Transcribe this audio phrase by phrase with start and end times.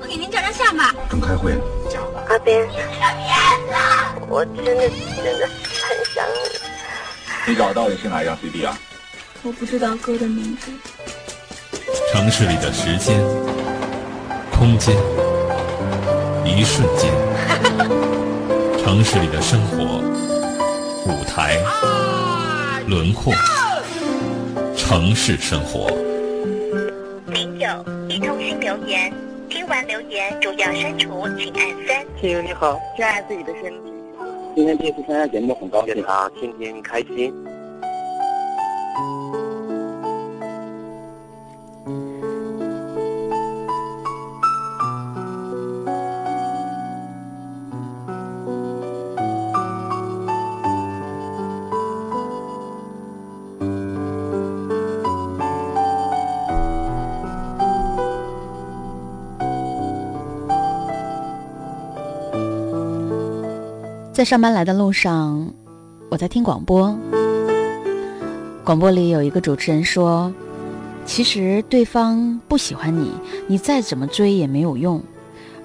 [0.00, 0.94] 我给您照张相吧。
[1.10, 1.60] 正开会呢。
[2.28, 2.68] 阿边，
[4.28, 7.52] 我真的真的很想你。
[7.52, 8.76] 你找到底是哪一张 CD 啊？
[9.42, 10.72] 我不知道歌的名字。
[12.12, 13.20] 城市里的时间、
[14.52, 14.96] 空间、
[16.44, 17.12] 一瞬间；
[18.82, 20.00] 城市里的生活、
[21.06, 21.58] 舞台、
[22.88, 23.32] 轮廓；
[24.76, 25.88] 城市生活。
[27.28, 27.66] 零九
[28.08, 29.12] 一通讯留言，
[29.66, 32.06] 听完留言主要删除，请按三。
[32.20, 33.92] 亲友你好，珍爱自己的身体。
[34.54, 37.34] 今天第一次参加节目，很高兴啊，天天开心。
[64.16, 65.52] 在上班来的路上，
[66.08, 66.98] 我在听广播。
[68.64, 70.32] 广播里有一个主持人说
[71.04, 73.12] ：“其实对方不喜欢你，
[73.46, 74.98] 你再怎么追也没有用；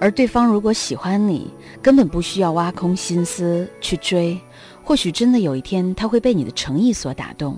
[0.01, 1.49] 而对方如果喜欢你，
[1.81, 4.37] 根本不需要挖空心思去追。
[4.83, 7.57] 或许真的有一天他会被你的诚意所打动，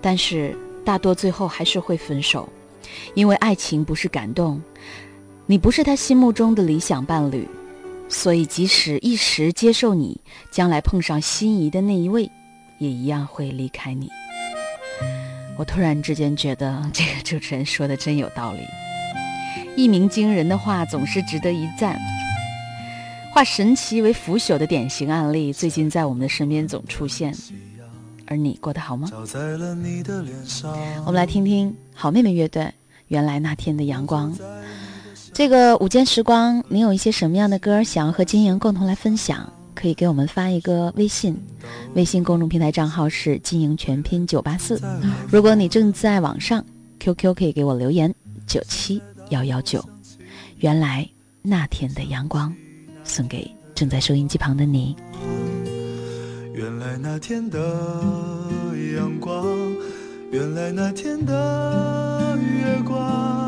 [0.00, 2.48] 但是大多最后还是会分手，
[3.14, 4.62] 因为爱情不是感动，
[5.46, 7.44] 你不是他心目中的理想伴侣。”
[8.08, 10.20] 所以，即使一时接受你，
[10.50, 12.30] 将来碰上心仪的那一位，
[12.78, 14.08] 也一样会离开你。
[15.56, 18.60] 我突然之间觉得这个主持人说的真有道理，
[19.76, 21.98] 一鸣惊人的话总是值得一赞。
[23.34, 27.34] 化神奇为腐朽的典型案例，最近在我们的身边总出现。
[28.26, 29.08] 而你过得好吗？
[31.04, 32.62] 我们来听听好妹妹乐队
[33.08, 34.34] 《原来那天的阳光》。
[35.32, 39.50] 这个午间时光，你有一些什么样的歌想要和金莹共同来分享？
[39.74, 41.40] 可以给我们发一个微信，
[41.94, 44.80] 微信公众平台账号是金莹全拼九八四。
[45.30, 46.64] 如果你正在网上
[46.98, 48.12] ，QQ 可以给我留言
[48.44, 49.80] 九七幺幺九。
[50.56, 51.08] 原来
[51.42, 52.52] 那天的阳光，
[53.04, 54.96] 送给正在收音机旁的你。
[56.54, 57.58] 原来那天的
[58.96, 59.46] 阳光，
[60.32, 63.47] 原来那天的月光。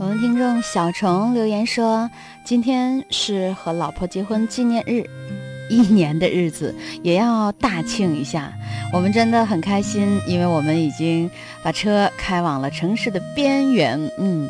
[0.00, 2.08] 我们听众小虫留言说
[2.46, 5.04] ：“今天是和老婆结婚纪念日，
[5.68, 6.72] 一年的日子
[7.02, 8.52] 也要大庆一下。
[8.92, 11.28] 我们真的很开心，因为我们已经
[11.64, 13.98] 把车开往了城市的边缘。
[14.18, 14.48] 嗯，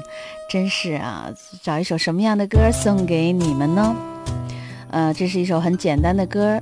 [0.51, 3.97] 真是啊，找一首什么样的歌送给你们呢？
[4.91, 6.61] 呃，这是一首很简单的歌，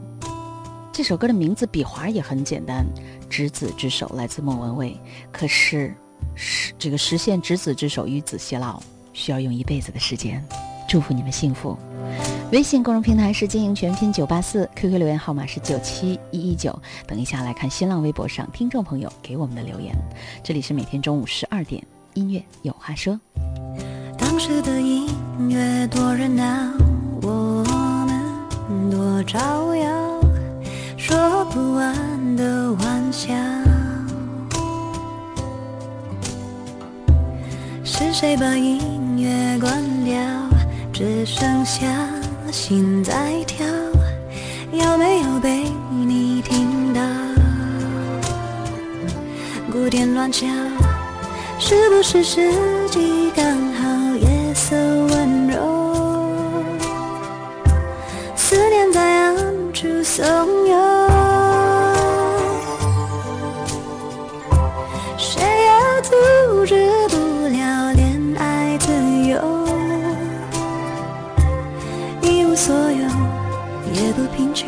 [0.93, 2.87] 这首歌的名字笔划也很简单，
[3.29, 4.97] 《执子之手》来自莫文蔚。
[5.33, 5.93] 可是，
[6.37, 8.81] 实这个实现执子之手与子偕老。”
[9.13, 10.45] 需要用一辈子的时间，
[10.87, 11.75] 祝福你们幸福。
[12.53, 16.79] 微信公众平台是经营全拼九八四，QQ 留言号码是九七一一九。
[17.07, 19.97] 等一下来看新浪微博上听众朋友给我们的留言。
[20.45, 23.19] 这里是每天中午十二点，音乐有话说。
[24.19, 25.09] 当时的音
[25.49, 26.45] 乐多热闹，
[27.23, 27.65] 我
[28.07, 30.21] 们多招摇，
[30.99, 33.35] 说不完的玩笑。
[37.89, 39.17] 是谁把音？
[39.17, 40.19] 乐关掉，
[40.93, 41.87] 只剩下
[42.51, 43.65] 心在跳，
[44.73, 47.01] 有没有被你听到？
[49.71, 50.49] 鼓点乱敲，
[51.61, 52.53] 是不是时
[52.91, 53.45] 机刚
[53.75, 54.17] 好？
[54.17, 56.25] 夜色温柔，
[58.35, 59.37] 思念在暗
[59.73, 60.25] 处怂
[60.67, 61.26] 恿。
[72.57, 73.03] 所有
[73.93, 74.67] 也不平整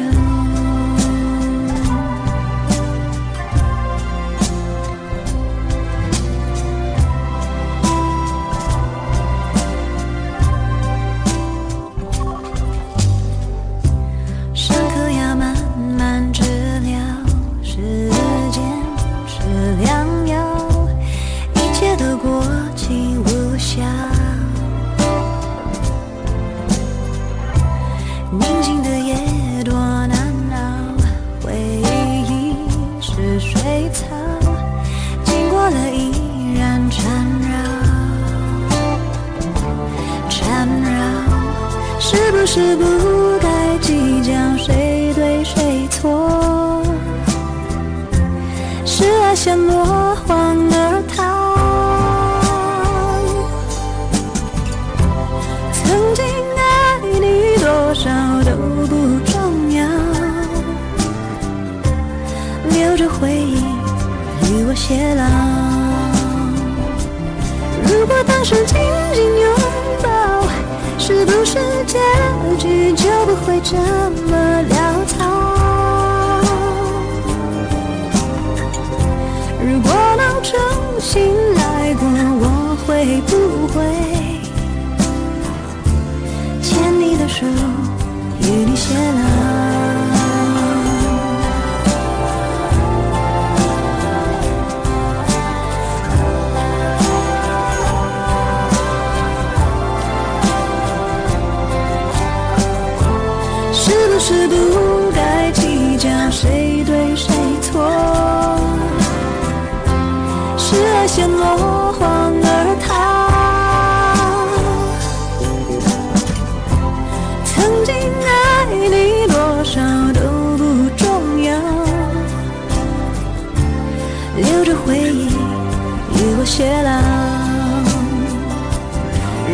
[126.49, 126.91] 偕老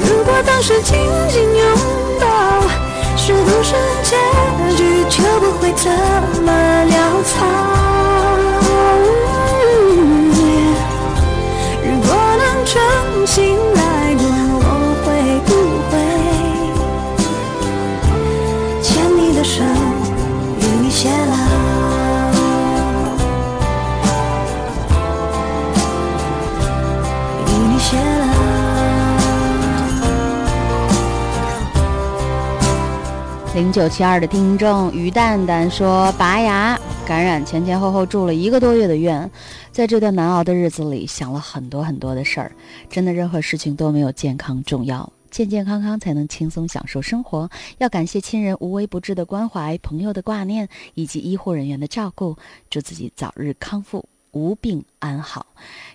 [0.01, 0.97] 如果当时紧
[1.29, 1.67] 紧拥
[2.21, 2.27] 抱
[3.17, 3.75] 是不是
[4.05, 4.17] 结
[4.77, 5.91] 局就不会这
[6.43, 6.53] 么
[6.89, 6.93] 潦
[7.25, 7.35] 草。
[11.83, 12.09] 如果
[12.39, 12.73] 能重
[13.27, 13.84] 新来
[33.55, 39.31] 零九七二的听众于蛋蛋说：“拔牙感染，前前后后住了一个多月的院，
[39.71, 42.51] 在这段难熬的日子里，想了很多很多的事儿。
[42.91, 47.49] 真的，任何事情都没有健康重要，健健康康才能轻松享受生活。
[47.79, 52.37] 要感谢亲人无微不至的关怀，朋友的挂念，以及医护人员的照顾。
[52.69, 55.47] 祝自己早日康复，无病安好。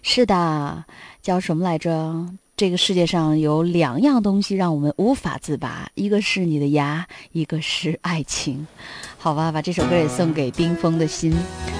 [0.02, 0.86] 是的，
[1.22, 2.26] 叫什么来着？”
[2.60, 8.68] 这个世界上有两样东西让我们无法自拔，一个是你的牙，一个是爱情。
[9.18, 11.34] 好吧，把这首歌也送给冰封的心。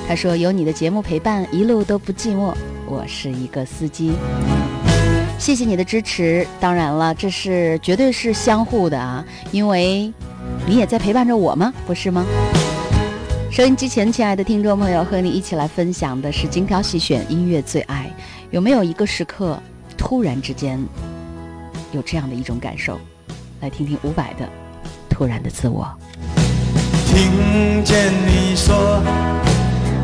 [0.08, 2.56] 他说：“有你的节目陪伴，一路都不寂寞。
[2.86, 4.14] 我是一个司机。”
[5.38, 6.48] 谢谢你的支持。
[6.62, 10.10] 当然了，这是绝对是相互的啊，因为
[10.66, 11.74] 你也在陪伴着我吗？
[11.86, 12.26] 不是吗？
[13.52, 18.10] 收音机前，亲爱的听众朋友，和你一起来分享的是精挑细选音乐最爱。
[18.52, 19.62] 有没有一个时刻，
[20.00, 20.80] 突然之间
[21.92, 22.98] 有这样的一种感受？
[23.60, 24.46] 来听听伍佰的
[25.10, 25.86] 《突然的自我》。
[27.06, 29.04] 听见你说，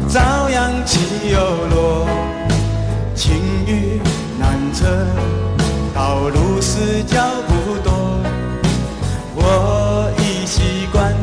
[0.10, 1.00] 朝阳起
[1.32, 2.08] 又落，
[3.16, 3.36] 晴
[3.66, 4.02] 雨
[4.38, 4.86] 难测，
[5.96, 8.20] 道路是脚步多。
[9.34, 11.14] 我已习惯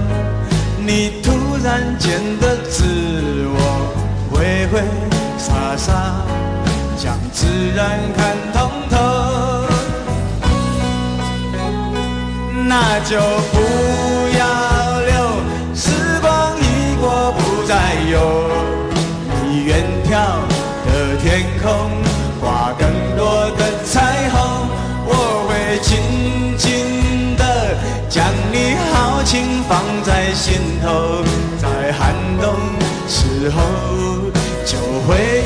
[0.78, 1.30] 你突
[1.62, 2.84] 然间的自
[3.54, 4.80] 我，挥挥
[5.36, 6.24] 洒洒，
[7.74, 8.94] 然看通透。
[12.68, 13.18] 那就
[13.52, 13.58] 不
[14.38, 14.42] 要
[15.00, 15.12] 留，
[15.74, 18.14] 时光一过不再有。
[19.42, 20.12] 你远眺
[20.86, 21.90] 的天空，
[22.40, 24.40] 挂更多的彩虹。
[25.04, 25.10] 我
[25.48, 27.76] 会紧紧的
[28.08, 31.22] 将你豪情放在心头，
[31.58, 32.54] 在寒冬
[33.06, 33.60] 时候
[34.64, 35.41] 就会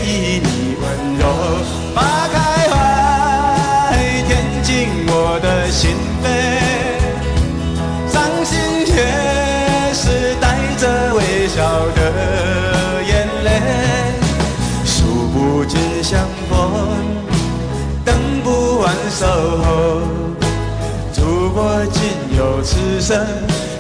[22.66, 23.25] 此生，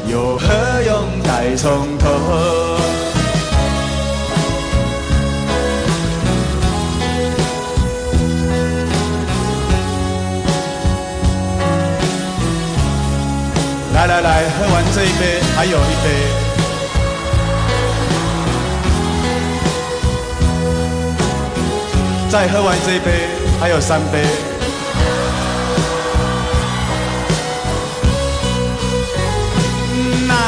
[0.06, 0.46] 又何
[0.86, 2.08] 用再从头？
[13.92, 16.06] 来来来，喝完这一杯，还有一杯。
[22.30, 23.26] 再喝完这一杯，
[23.58, 24.55] 还有三杯。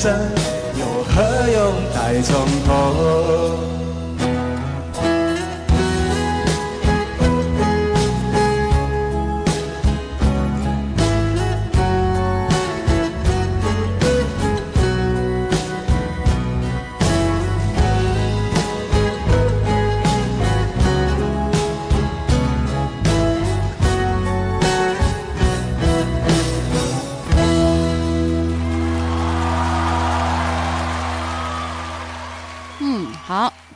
[0.00, 0.10] 生，
[0.78, 3.69] 又何用待从头？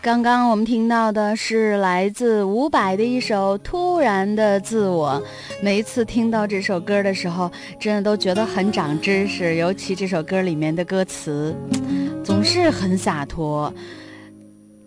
[0.04, 5.12] 刚刚我们听到的是来自伍佰的一首《突然的自我》。
[5.62, 9.54] 每一次听到这首歌的时候，真的都觉得很长知识。
[9.54, 11.56] 尤其这首歌里面的歌词，
[12.22, 13.72] 总是很洒脱，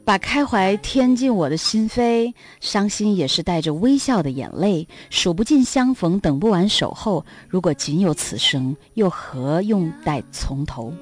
[0.05, 4.87] 把开怀填进我的心扉，伤心也是带着微笑的眼泪。
[5.09, 7.25] 数不尽相逢，等不完守候。
[7.49, 10.93] 如果仅有此生，又何用待从头？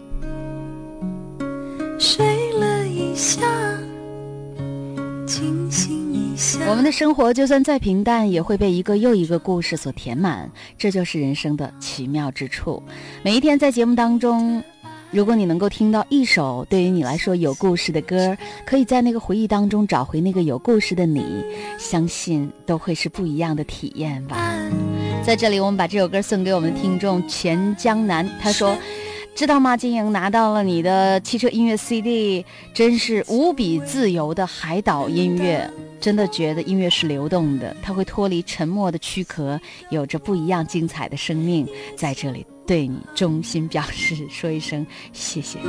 [2.00, 3.42] 睡了一下，
[6.68, 12.82] 我们的生活就算再平淡，也会被一个又一个故事所填满，这就是人生的奇妙之处。
[13.24, 14.62] 每一天在节目当中，
[15.12, 21.44] 如果你能够听到一首对于你来说有故事的歌，可以在那个回忆当中找回那个有故事的你，
[21.80, 24.54] 相信都会是不一样的体验吧。
[25.24, 28.78] 在这里，我们把这首歌送给我们的听众钱江南，他说。
[29.36, 29.76] 知道吗？
[29.76, 35.70] 金莹拿到了你的汽车音乐 CD，真是无比自由的海岛音乐。
[36.00, 41.68] 真的觉得音乐是流动的，它会脱离沉默的躯壳，有着不一样精彩的生命。
[41.98, 45.60] 在这里，对你衷心表示说一声谢谢。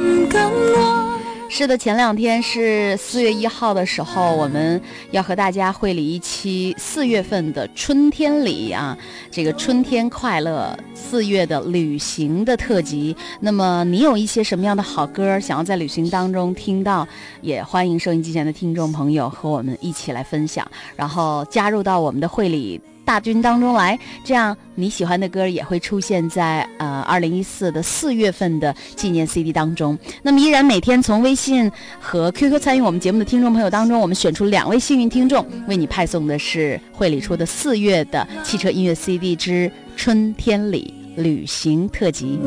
[1.48, 4.80] 是的，前两天是四月一号的时候，我们
[5.12, 8.96] 要和大家会理一期四月份的春天里啊，
[9.30, 13.16] 这个春天快乐四月的旅行的特辑。
[13.40, 17.06] 那么你有一些什么样的好歌想要在旅行当中听到，
[17.40, 22.80] 也欢迎收音机前的听众朋友和我们一起来分享，然后加入到我们的会里。
[23.06, 29.96] 大军当中来，这样你喜欢的歌也会出现在呃二零一四的四月份的纪念 CD 当中。
[30.22, 31.70] 那么依然每天从微信
[32.00, 42.38] 和 QQ 参与我们节目的听众朋友当中，我们选出两位幸运听众，为你派送的是会里出的四月的汽车音乐 CD 之春天里旅行特辑。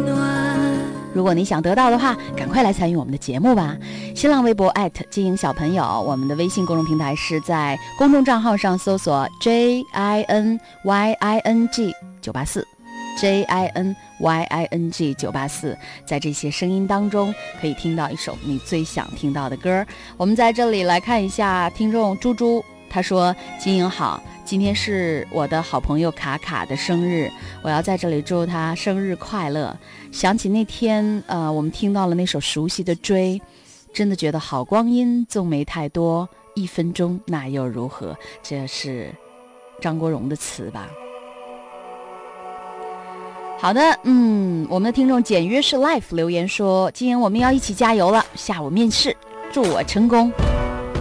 [1.12, 3.76] 如果你想得到的话，赶快来参与我们的节目吧！
[4.16, 4.72] 新浪微博
[5.10, 12.66] 经营小朋友，我们的微信公众平台是在公众账号上搜索 J I N Y I N G 九八四
[13.20, 19.84] ，J I N Y I N G 九八四，在这些声音当中可以听到一首你最想听到的歌。
[20.16, 29.78] 我们在这里来看一下听众猪猪，他说：“经营好。”今天是我的好朋友卡卡的生日，我要在这里祝他生日快乐。
[30.12, 33.40] 想起那天，呃，我们听到了那首熟悉的《追》，
[33.94, 38.18] 真的觉得好光阴纵没太多，一分钟那又如何？
[38.42, 39.14] 这是
[39.80, 40.90] 张国荣的词吧？
[43.60, 49.16] 好的，嗯，我们的听众简约是 life 留言说，今天我们要一起加油了，下午面试，
[49.54, 50.34] 祝我成功。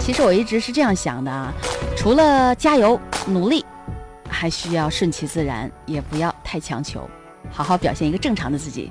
[0.09, 1.53] 其实我一直是这样想的啊，
[1.95, 3.62] 除了加油努力，
[4.27, 7.07] 还需要顺其自然，也不要太强求，
[7.50, 8.91] 好好表现一个正常的自己。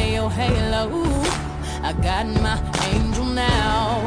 [0.00, 0.86] Oh, halo.
[1.82, 2.56] I got my
[2.92, 3.98] angel now.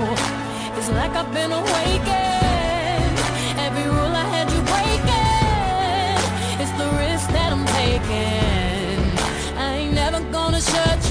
[0.78, 3.18] It's like I've been awakened.
[3.60, 6.22] Every rule I had you breaking.
[6.62, 9.04] It's the risk that I'm taking.
[9.58, 11.11] I ain't never gonna shut you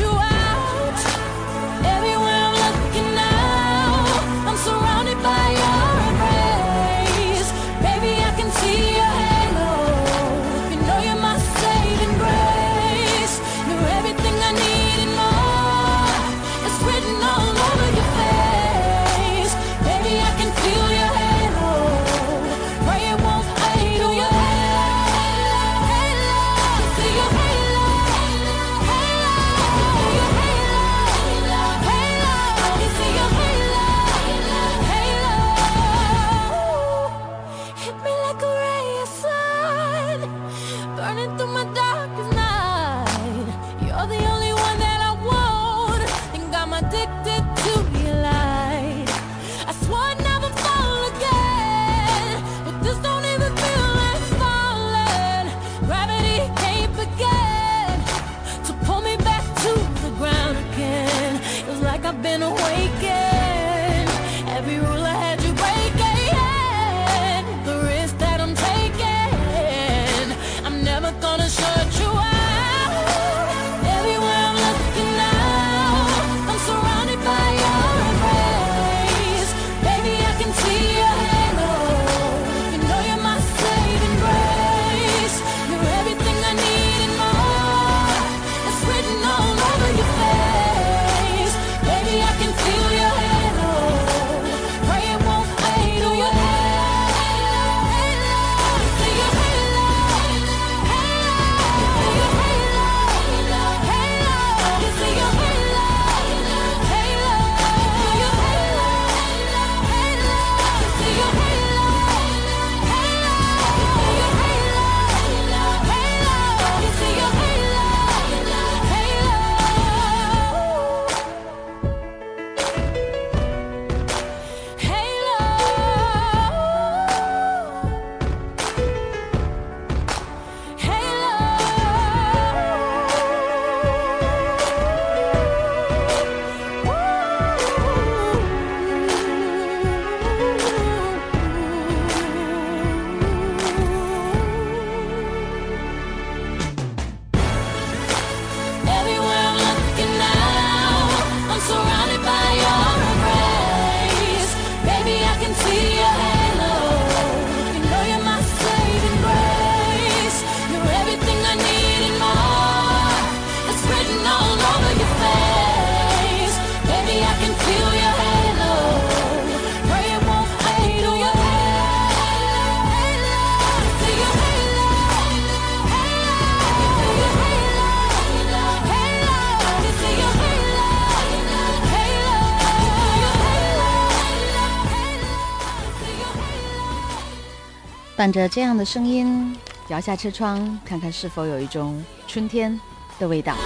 [188.20, 189.56] 伴着这样的声音，
[189.88, 192.78] 摇下车窗，看看是否有一种春天
[193.18, 193.56] 的味道。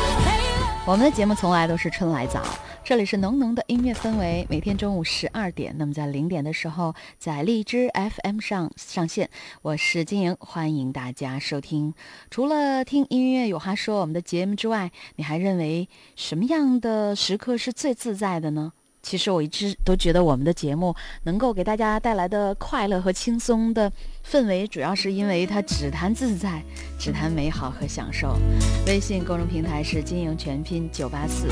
[0.86, 2.40] 我们的节目从来都是春来早，
[2.84, 4.46] 这里是浓浓的音乐氛围。
[4.48, 9.28] 每天中午十二点，那么在零点的时候，在荔枝 FM 上上线。
[9.62, 11.92] 我是金莹，欢迎大家收听。
[12.30, 18.72] 除了听音乐有话说我们的节目之外，你还认为什么样的时刻是最自在的呢？
[19.04, 23.92] 其实我一直都觉得我们的节目能够给大家带来的快乐和轻松的
[24.26, 26.62] 氛围，主要是因为它只谈自在，
[26.98, 28.34] 只谈美好和享受。
[28.86, 31.46] 微信公众平台是金营全拼九八四。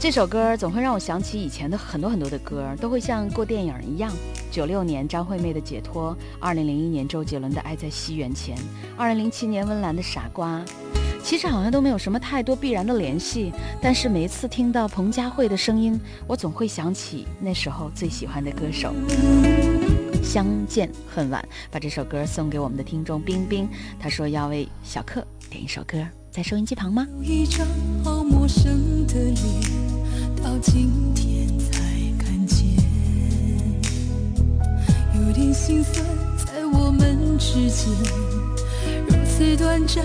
[0.00, 4.12] 这首歌总会让我想起以前的很多很多的歌，都会像过电影一样。
[4.50, 8.56] 九六年张惠妹的《解脱》，二零零一年周杰伦的《爱在西元前》，
[8.96, 10.58] 二零零七年温岚的《傻瓜》。
[11.30, 18.92] 其实好像都没有什么太多必然的联系，但是每一次听到彭佳慧的声音，我总会想起那时候最喜欢的歌手。
[20.24, 27.06] 相见恨晚，把这首歌送给我们的听众冰冰，他说要为小克点一首歌，在收音机旁吗？
[27.20, 27.64] 有一张
[28.02, 29.36] 好陌生的脸，
[30.42, 31.80] 到今天才
[32.18, 32.66] 看见，
[35.14, 36.04] 有点心酸
[36.36, 37.88] 在我们之间，
[39.06, 40.04] 如此短暂。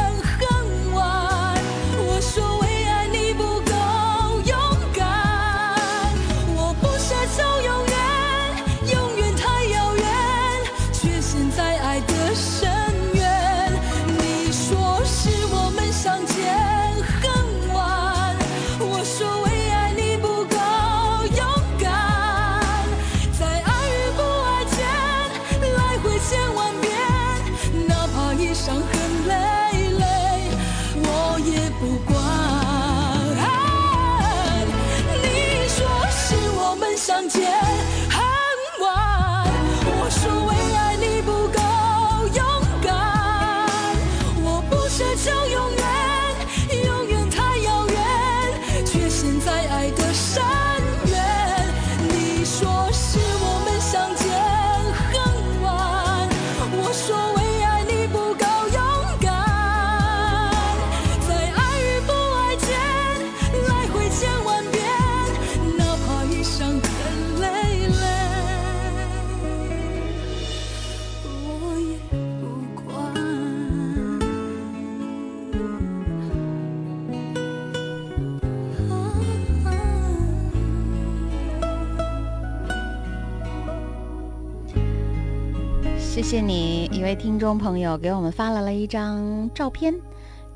[86.21, 89.91] 谢谢你，一位听众朋友给我们发来了一张照片，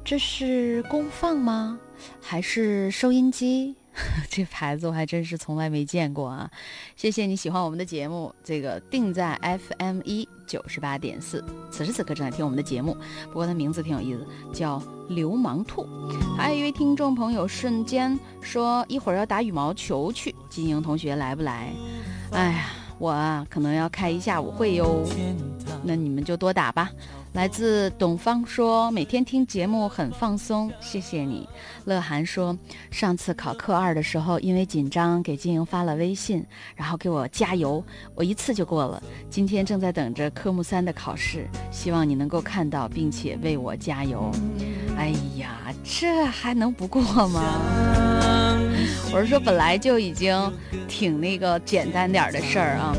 [0.03, 1.79] 这是功放吗？
[2.21, 3.75] 还是收音机？
[4.29, 6.47] 这牌子我还真是从来没见过啊！
[6.95, 12.95] 谢谢你喜欢我们的节目，这个定在 FM 一九十八点四，此时此刻正在听我们的节目。
[13.25, 14.23] 不过他名字挺有意思，
[14.53, 15.87] 叫流氓兔。
[16.37, 21.73] 还有一位听众朋友瞬间说一会儿要打羽毛球去，金莹同学来不来？
[22.33, 22.65] 哎呀。
[22.97, 25.03] 我啊可能要开一下午会哟。
[25.85, 26.89] 那你们就多打吧。
[27.33, 31.47] 来自董方说，每天听节目很放松，谢谢你。
[31.83, 32.57] 乐涵说，
[32.89, 36.43] 上次考科二的时候，因为紧张给金莹发了微信，
[36.75, 37.83] 然后给我加油，
[38.15, 39.03] 我一次就过了。
[39.29, 44.31] 今天正在等着科目三的考试，希望你能够看到并且为我加油。
[44.97, 47.41] 哎呀，这还能不过吗？
[49.13, 50.51] 我是说，本来就已经
[50.87, 52.95] 挺那个简单点的事儿啊。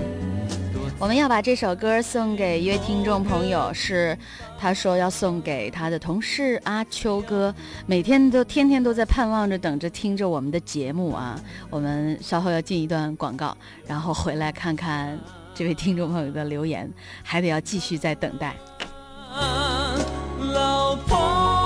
[0.98, 4.16] 我们要把这首歌送给一位听众朋友，是
[4.58, 7.54] 他说要送给他的同事阿秋哥，
[7.84, 11.38] 每天都天天都在盼望着等着听着我们的节目啊。
[11.68, 13.54] 我们稍后要进一段广告，
[13.86, 15.18] 然后回来看看
[15.54, 16.90] 这位听众朋友的留言，
[17.22, 18.56] 还得要继续在等待。
[20.54, 21.65] 老朋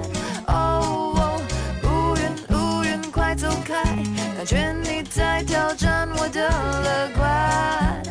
[4.41, 8.10] 感觉你在挑战我的乐观。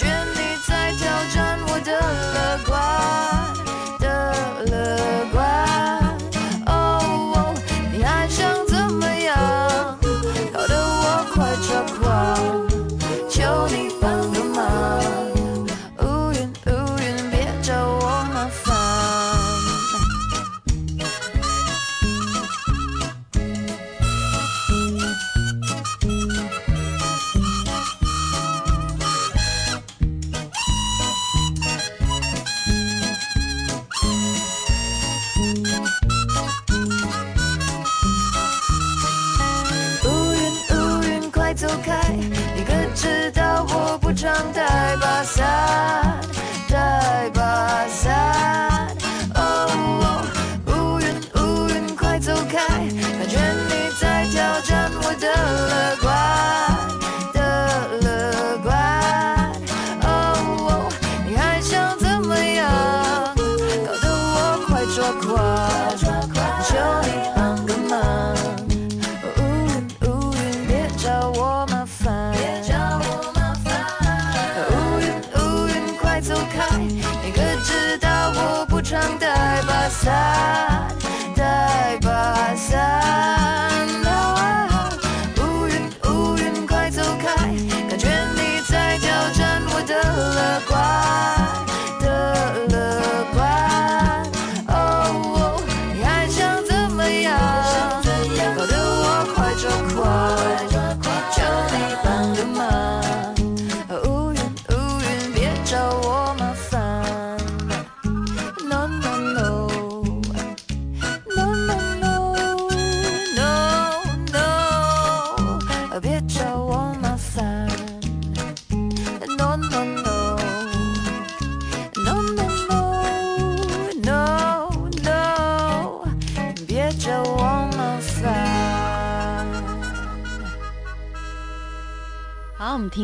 [0.00, 2.99] 感觉你在挑战我的乐观。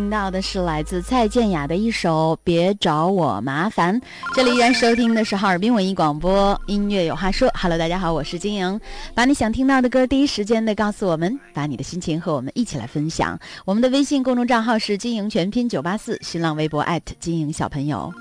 [0.06, 4.00] 听到的是来自蔡健雅的一首《别找我麻烦》。
[4.36, 7.50] 这里依然收听的是哈尔滨文艺广播，音乐有话说。
[7.60, 8.80] Hello，大家好，我是金莹，
[9.16, 13.36] 把你想听到的歌第一时间的告诉我们，把你的心情和我们一起来分享。
[13.64, 16.86] 我们的微信公众账号是金莹全拼九八四，新浪微博
[17.18, 18.14] 金莹小朋友。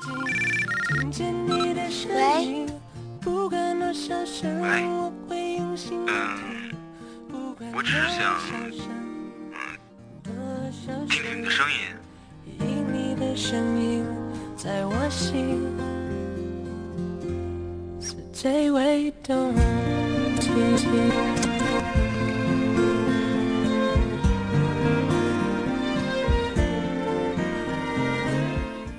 [0.90, 1.06] 喂。
[2.16, 2.66] 喂。
[6.08, 6.18] 嗯，
[7.76, 9.05] 我只是想。
[10.86, 11.42] 听听
[12.94, 14.06] 你的声音。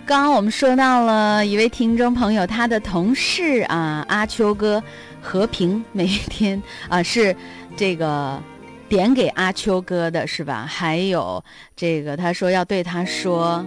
[0.05, 4.83] 刚刚我们说到了一位听众朋友，他的同事啊，阿秋哥
[5.21, 7.37] 和平每一天啊是
[7.77, 8.43] 这个。
[8.89, 10.65] 点给阿秋哥的是吧？
[10.69, 11.43] 还有
[11.75, 13.65] 这个，他说要对他说：“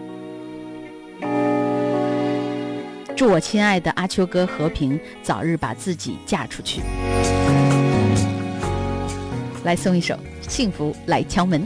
[3.15, 6.81] 祝我亲爱的阿秋哥和平早日把自己嫁出去。”
[9.65, 10.15] 来送一首
[10.47, 11.61] 《幸福来敲门》。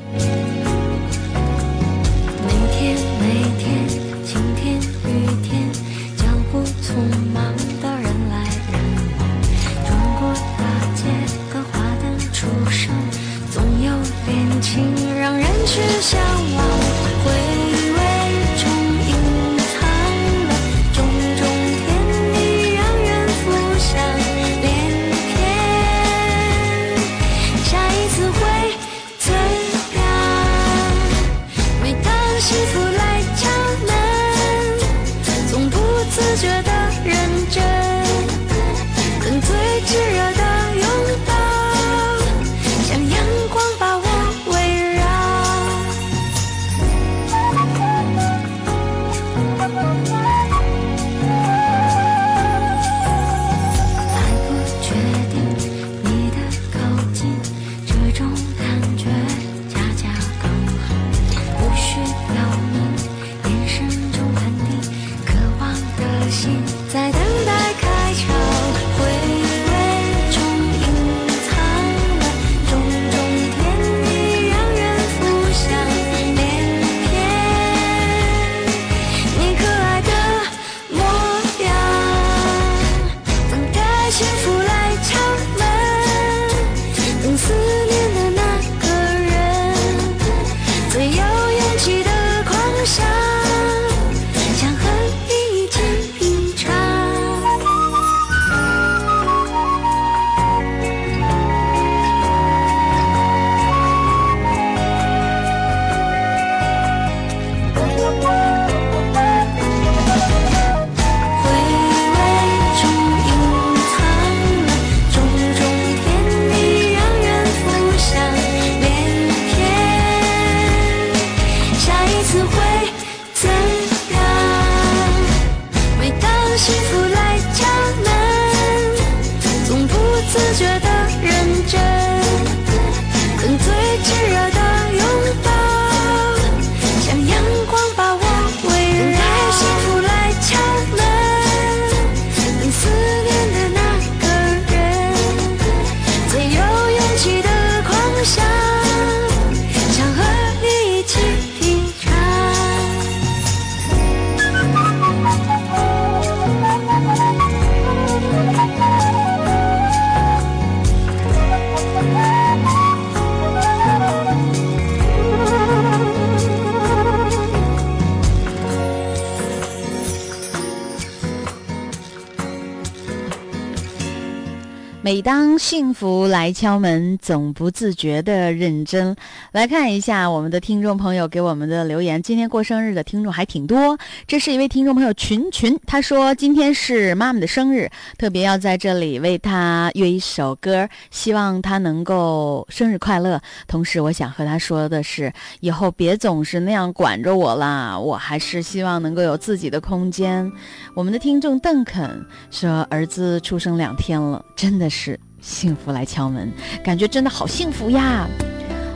[175.74, 179.16] 幸福来敲门，总不自觉的认真。
[179.52, 182.22] 来看一下我们的听众朋友给我们的留言。
[182.22, 183.98] 今天过生日的听众还挺多。
[184.28, 193.42] 这是一位听众朋友群群，他说今天是妈妈的生日，特别要在这里为他约一首歌，希望他能够生日快乐。
[193.68, 200.52] 同时，我想和他说的是，以后别总是那样管着我啦，我还是希望能够有自己的空间。
[200.94, 204.88] 我们的听众邓肯说，儿子出生两天了，真的。
[204.88, 206.50] 是幸福来敲门，
[206.82, 208.26] 感觉真的好幸福呀！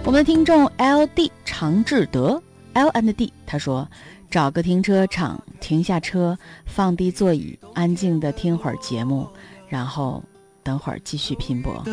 [0.05, 2.41] 我们的听众 L D 常志德
[2.71, 3.85] L and D 他说
[4.31, 9.27] ：“找个停车场停下车，放低座椅，安静的听会儿节目，
[9.67, 10.23] 然后
[10.63, 11.83] 等会儿继续拼搏。”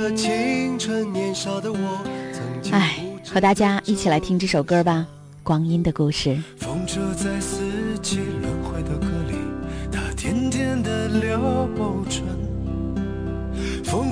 [2.71, 5.05] 哎，和大家一起来听这首歌吧。
[5.43, 6.41] 光阴的故事。
[6.57, 9.35] 风车在四季轮回的歌里，
[9.91, 11.69] 它甜甜的流
[12.09, 12.34] 转。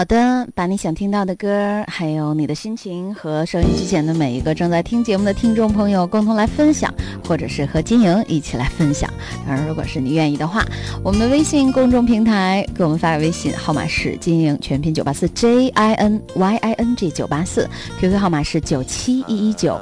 [0.00, 6.90] 好的，把你想听到的歌，还有你的心情和收音机前的每一个正在听节目的听众朋友共同来分享，
[7.22, 9.12] 或者是和金莹一起来分享。
[9.46, 10.64] 当然，如果是你愿意的话，
[11.04, 19.78] 我们的微信公众平台给我们发个微信，号码是金莹全拼九八四 J I N Y I N G 九八四，QQ 号码是九七一一九。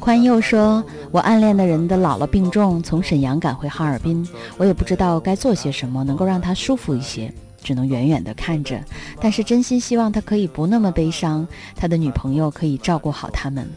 [0.00, 7.30] 宽佑说：“我暗恋的人的姥姥病重，从沈阳赶回哈尔滨，我也不知道该做些什么能够让他舒服一些。”
[7.62, 8.80] 只能远远地看着，
[9.20, 11.46] 但是真心希望他可以不那么悲伤，
[11.76, 13.68] 他的女朋友可以照顾好他们。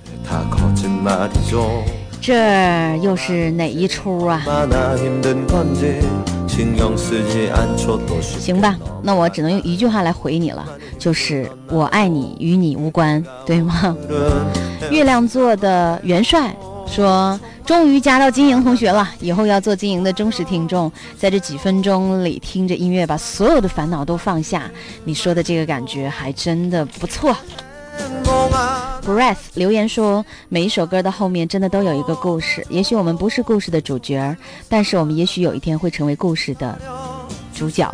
[2.22, 4.44] 这又是哪一出啊？
[8.40, 10.66] 行吧，那我只能用一句话来回你了，
[11.00, 13.96] 就是我爱你，与你无关，对吗？
[14.92, 16.56] 月亮座的元帅
[16.86, 24.70] 说：“终于加到金莹同学了，以后要做金莹的忠实听众，在这几分钟里听着音乐，把所有的烦恼都放下。
[25.06, 27.36] 你说的这个感觉还真的不错。
[29.04, 32.66] Breath 留言说，每一首歌的后面真的都有一个故事。
[32.70, 34.36] 也许我们不是故事的主角，
[34.68, 36.78] 但是我们也许有一天会成为故事的
[37.54, 37.90] 主角。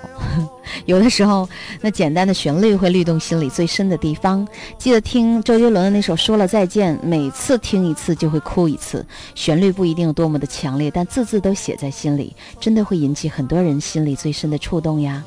[0.88, 1.48] 有的时候，
[1.82, 4.48] 那简单的旋律会律动心里最深的地方。
[4.78, 9.06] 记得听周杰伦的那首《说了再见》，每次听一次就会哭一次。
[9.36, 15.22] 旋律不一定有多么的强烈，但字字都写在心里，真的会引起很多人心里最深的触动呀。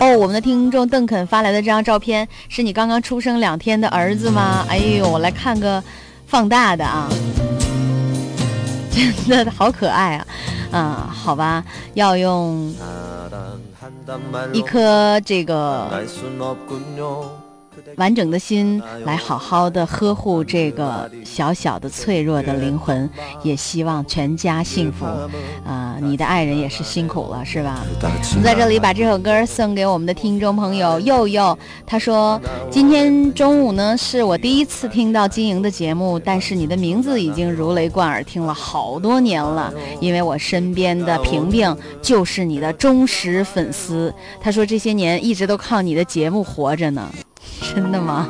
[0.00, 4.66] 哦，我们的听众邓肯发来的这张照片，是你刚刚出生两天的儿子吗？
[4.68, 5.82] 哎呦，我来看个
[6.26, 7.08] 放大的啊，
[8.90, 10.26] 真的好可爱啊！
[10.70, 11.64] 啊，好吧，
[11.94, 12.74] 要用
[14.52, 15.90] 一颗这个
[17.98, 23.08] 完整的心来好好的呵护这个小小的脆弱的灵魂，
[23.42, 25.04] 也希望全家幸福。
[25.66, 27.84] 啊，你的爱人也是辛苦了，是吧？
[28.00, 31.58] 我们在这里把这首歌送给我们的听众朋友佑佑。
[31.84, 32.40] 他说，
[32.70, 39.72] 今天中午呢是我第一次听到金莹的节目，但是你的名字已经如雷贯耳，听了好多年了。
[40.00, 44.14] 因为我身边的平平就是你的忠实粉丝。
[44.40, 47.10] 他说这些年一直都靠你的节目活着呢。
[47.60, 48.28] 真的吗？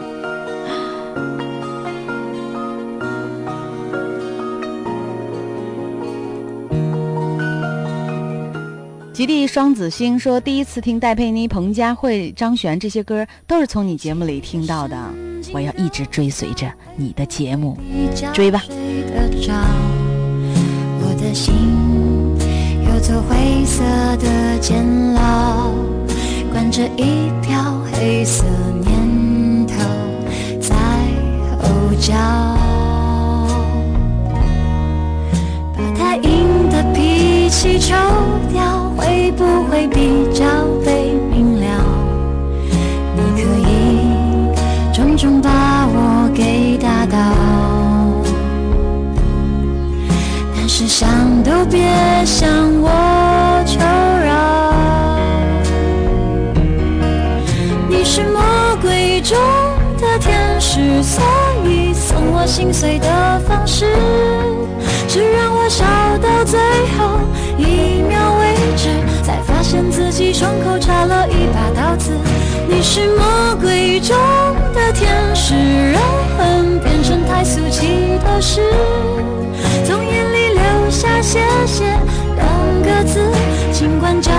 [9.13, 14.97] 吉利双子星说，第一次听戴佩妮、彭佳慧、张悬这些歌，都是从你节目里听到的。
[15.53, 17.77] 我要一直追随着你的节目，
[18.33, 18.63] 追吧。
[21.01, 21.53] 我的心
[22.87, 23.83] 有座灰色
[24.19, 25.73] 的监牢，
[26.53, 28.45] 关着一条黑色。
[32.01, 32.15] 脚，
[35.75, 37.95] 把太硬的脾气抽
[38.53, 40.45] 掉，会不会比较
[40.85, 41.67] 被明了？
[43.17, 43.73] 你可以
[44.93, 47.19] 重重把我给打倒，
[50.55, 51.09] 但是想
[51.43, 51.81] 都别
[52.25, 52.49] 想
[62.49, 63.85] 心碎的方式，
[65.07, 65.85] 是让我笑
[66.17, 66.59] 到最
[66.97, 67.21] 后
[67.59, 68.89] 一秒为止，
[69.23, 72.11] 才发现自己胸口插了一把刀子。
[72.67, 74.17] 你是魔鬼中
[74.75, 75.55] 的天使，
[75.93, 76.01] 让
[76.39, 78.63] 恨变成太俗气的事，
[79.85, 81.85] 从眼里流下谢谢
[82.35, 83.21] 两个字，
[83.73, 84.33] 尽管叫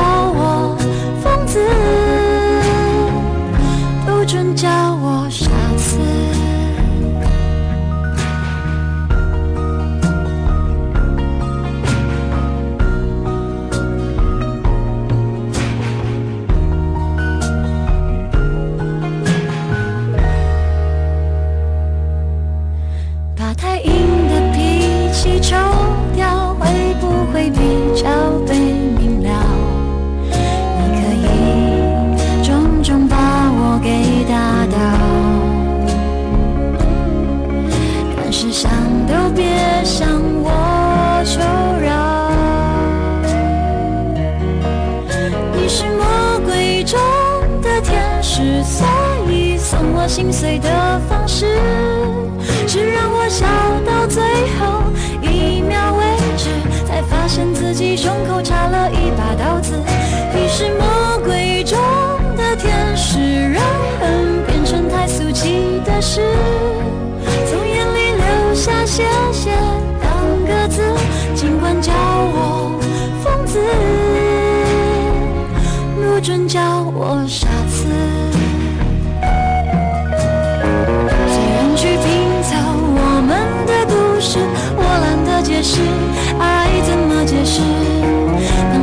[50.09, 51.45] 心碎的方式，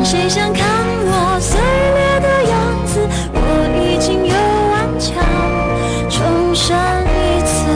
[0.08, 0.64] 谁想看
[1.04, 2.54] 我碎裂的样
[2.86, 3.00] 子，
[3.34, 3.38] 我
[3.82, 4.32] 已经又
[4.70, 5.10] 顽强
[6.08, 6.78] 重生
[7.10, 7.66] 一次。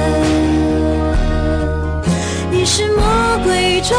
[2.53, 3.03] 你是魔
[3.43, 3.99] 鬼中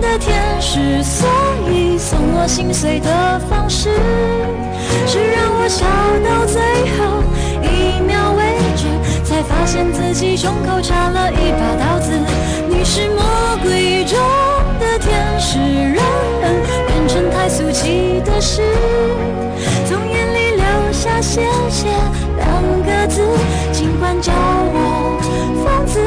[0.00, 1.28] 的天使，所
[1.68, 3.90] 以送我心碎的方式，
[5.04, 5.84] 是让我笑
[6.22, 6.62] 到最
[6.94, 7.24] 后
[7.60, 8.86] 一秒为止，
[9.24, 12.12] 才发现自己胸口插了一把刀子。
[12.68, 13.24] 你是魔。
[13.62, 14.18] 鬼中
[14.78, 15.58] 的天使，
[15.94, 16.04] 让
[17.44, 18.62] 太俗气的事，
[19.86, 21.90] 从眼里流下谢谢
[22.38, 23.20] 两个字，
[23.70, 25.20] 尽管叫我
[25.62, 26.00] 疯子，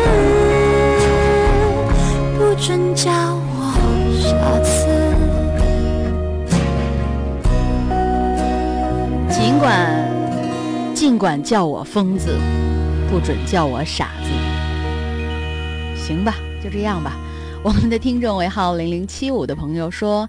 [2.40, 3.72] 不准叫我
[4.20, 4.34] 傻
[4.64, 4.88] 子。
[9.30, 10.10] 尽管
[10.96, 12.36] 尽管叫我疯子，
[13.12, 14.32] 不准叫我傻子。
[15.96, 16.34] 行吧，
[16.64, 17.16] 就这样吧。
[17.64, 20.28] 我们的听众尾号零零七五的朋友说，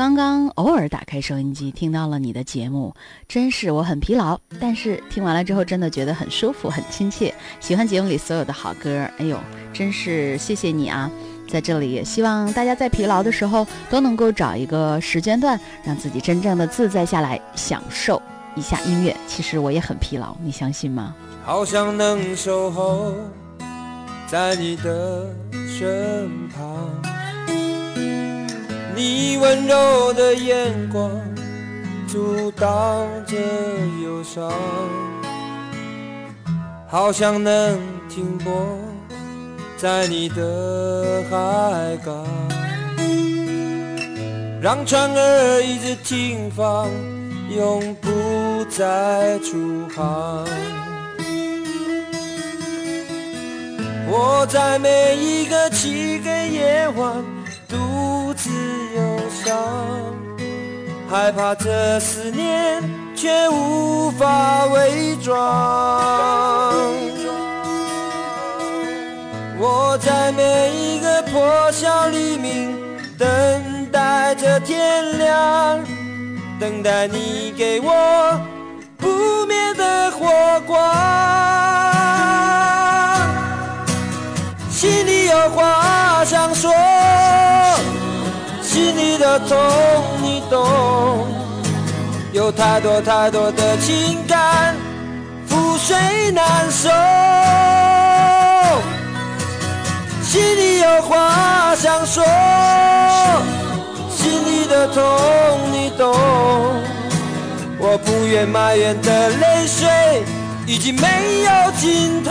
[0.00, 2.94] 刚刚偶尔打开收音机听到了你的节目，
[3.28, 9.06] 真是我很疲劳，但是听完了之后真的觉得很舒服、很亲切，喜欢节目里所有的好歌。
[9.18, 9.38] 哎呦，
[9.74, 11.10] 真是谢谢你啊！
[11.46, 18.22] 在这里也希望大家在疲劳的时候都能够找一个时间段，让自己真正的自在下来，享受
[18.56, 19.14] 一下音乐。
[19.26, 21.14] 其实我也很疲劳，你相信吗？
[21.44, 23.12] 好想能守候
[24.26, 25.30] 在你的
[25.68, 26.88] 身旁，
[29.00, 31.10] 你温柔的眼光
[32.06, 33.34] 阻挡着
[34.04, 34.52] 忧伤，
[36.86, 37.80] 好想能
[38.10, 38.52] 停泊
[39.78, 42.26] 在你的海港，
[44.60, 46.86] 让船儿一直停放，
[47.56, 48.10] 永不
[48.68, 50.44] 再出航。
[54.10, 57.14] 我在每一个漆黑夜晚
[61.10, 62.82] 害怕这思念
[63.14, 65.36] 却无法伪装。
[69.58, 72.78] 我在每一个破晓黎明
[73.18, 75.78] 等待着天亮，
[76.58, 78.40] 等待你给我
[78.96, 80.80] 不灭的火光。
[84.70, 86.72] 心里有话想说，
[88.72, 89.58] 心里的痛
[90.22, 91.26] 你懂，
[92.32, 94.76] 有太多太多的情感
[95.48, 96.88] 覆水难收。
[100.22, 102.24] 心里有话想说，
[104.08, 105.02] 心里的痛
[105.72, 106.14] 你懂，
[107.76, 110.22] 我不愿埋怨的泪水
[110.64, 111.08] 已经没
[111.42, 112.30] 有尽头。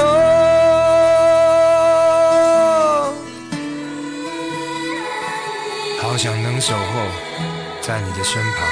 [6.60, 6.84] 能守候
[7.80, 8.68] 在你的身旁，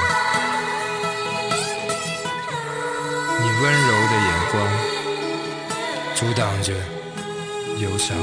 [3.40, 4.68] 你温柔的眼光
[6.14, 6.74] 阻挡着
[7.78, 8.18] 忧伤。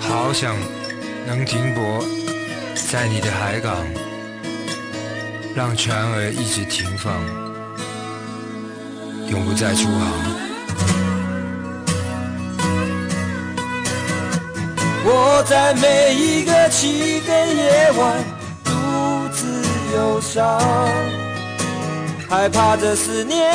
[0.00, 0.56] 好想
[1.28, 2.04] 能停泊
[2.90, 3.86] 在你的海港，
[5.54, 7.14] 让船儿一直停放，
[9.28, 10.39] 永不再出航。
[15.02, 18.22] 我在每一个漆黑夜晚
[18.64, 18.70] 独
[19.32, 19.46] 自
[19.94, 20.60] 忧伤，
[22.28, 23.50] 害怕这思念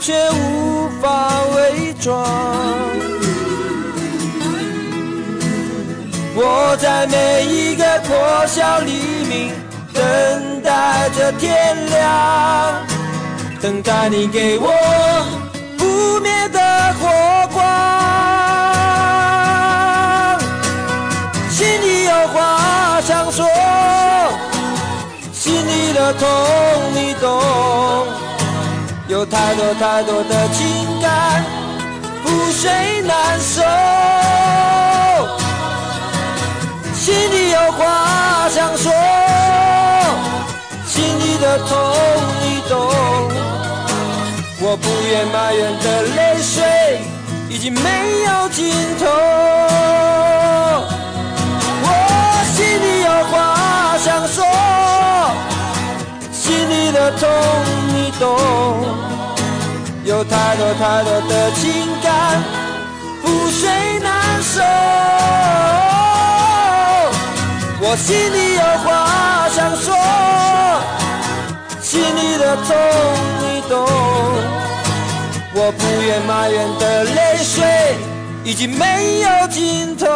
[0.00, 2.26] 却无法伪装。
[6.34, 8.92] 我在每一个破晓黎
[9.28, 9.52] 明
[9.92, 12.74] 等待着天亮，
[13.60, 14.72] 等待你给我
[26.18, 26.28] 痛
[26.94, 27.42] 你懂，
[29.08, 31.44] 有太多太多的情感
[32.24, 33.62] 覆水难收。
[36.94, 38.92] 心里有话想说，
[40.86, 41.68] 心里的痛
[42.42, 42.78] 你懂，
[44.60, 47.00] 我不愿埋怨的泪水
[47.48, 47.80] 已经没
[48.22, 49.06] 有尽头。
[51.84, 51.86] 我
[52.54, 53.32] 心里有话
[53.98, 54.44] 想说，
[56.42, 57.30] 心里的痛
[57.94, 58.26] 你懂，
[60.02, 62.42] 有太多太多的情感
[63.22, 63.70] 覆水
[64.00, 64.60] 难收。
[67.80, 69.94] 我心里有话想说，
[71.80, 72.74] 心里的痛
[73.38, 73.86] 你懂，
[75.54, 77.94] 我不愿埋怨的泪水
[78.42, 80.06] 已经没有尽头。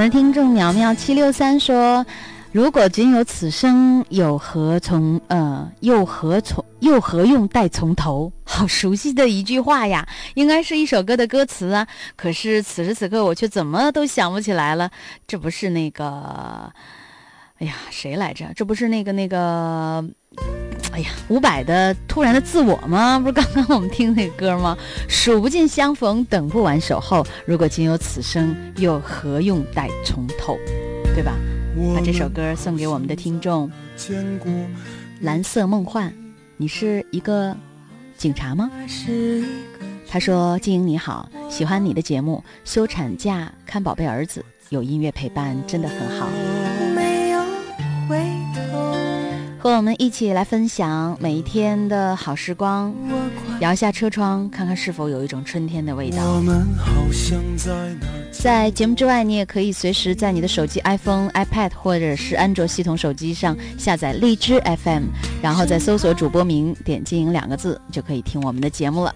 [0.00, 2.06] 的听众苗苗七六三说
[2.52, 11.86] ：“如果仅有此生，有何从呃，又何从又何用待从头？”好熟悉的一句话呀，应该是一首歌的歌词啊。
[12.16, 14.90] 可是此时此刻，我却怎么都想不起来了。
[15.26, 16.72] 这不是那个，
[17.58, 18.46] 哎呀，谁来着？
[18.56, 20.02] 这不是那个那个。
[20.92, 23.18] 哎呀，伍佰的《突然的自我》吗？
[23.22, 24.76] 不是刚刚我们听那个歌吗？
[25.08, 27.24] 数不尽相逢，等不完守候。
[27.46, 30.58] 如果仅有此生，又何用待从头？
[31.14, 31.32] 对吧？
[31.94, 33.70] 把这首歌送给我们的听众。
[35.20, 36.12] 蓝色梦幻，
[36.56, 37.56] 你是一个
[38.16, 38.70] 警察吗？
[40.08, 46.28] 他说：“静莹你好，喜欢你的节目，休产假看宝贝儿子，有音乐陪伴真的很好。”
[49.62, 52.94] 和我们一起来分享每一天的好时光，
[53.60, 56.42] 摇下车窗，看看是否有一种春天的味道。
[58.32, 65.04] 在节目之外，你也可以随时在你的手机 iPhone、iPad 或者是安卓系统手机上下载荔枝 FM，
[65.42, 69.14] 然后再搜索主播名，点进两个字，就可以听我们的节目了。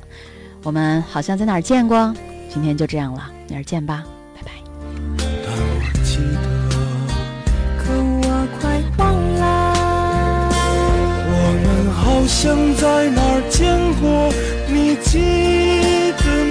[0.63, 2.15] 我们好像在哪儿见过，
[2.53, 4.05] 今天就这样了，明儿见吧。
[12.25, 14.33] 好像在哪儿见过，
[14.67, 15.21] 你记
[16.17, 16.44] 得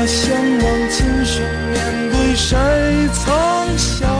[0.00, 1.42] 天涯相望，今生
[1.72, 2.56] 面对谁
[3.12, 4.19] 曾笑？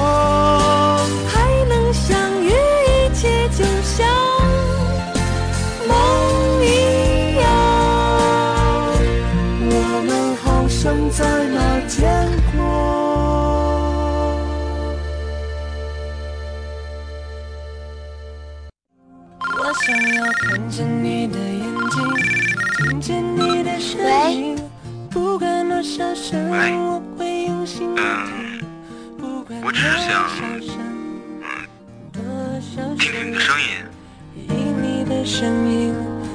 [35.41, 35.95] 声音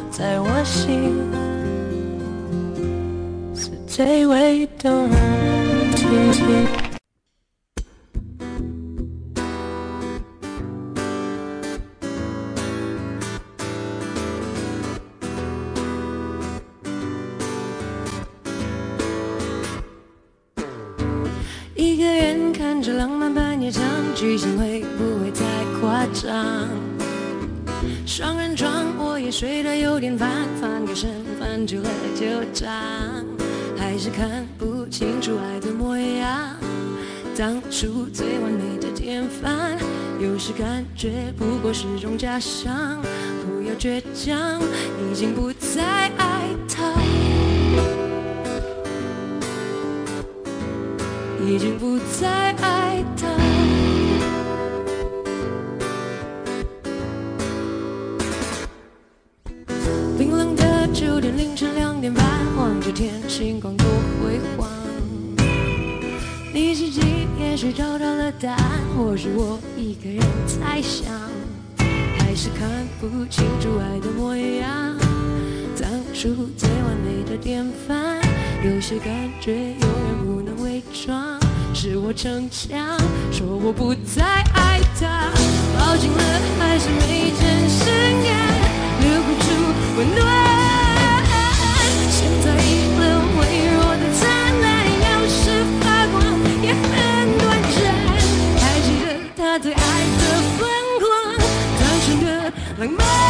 [0.10, 1.14] 在我心
[3.53, 5.08] 是最为动
[5.95, 6.85] 听。
[31.66, 32.70] 久了就长，
[33.76, 36.55] 还是看不清楚爱的模样。
[37.36, 39.78] 当初最完美的典范，
[40.20, 43.01] 有时感觉不过是种假象。
[43.45, 44.61] 不要倔强，
[45.11, 45.84] 已经不再
[46.18, 46.93] 爱他。
[51.43, 53.75] 已经不再爱他。
[63.38, 63.86] 星光多
[64.24, 64.70] 辉煌。
[66.54, 67.02] 你自己
[67.38, 71.12] 也许找到了答案，或是我一个人猜想，
[72.18, 74.98] 还是看不清楚爱的模样。
[75.78, 78.22] 当初最完美的典范，
[78.64, 81.38] 有些感觉永远不能伪装。
[81.74, 82.98] 是我逞强，
[83.34, 85.30] 说我不再爱他，
[85.78, 86.24] 抱紧了
[86.58, 87.92] 还是没真誓
[88.24, 88.34] 言，
[89.02, 89.46] 留不住
[89.98, 90.64] 温暖。
[102.86, 103.25] 对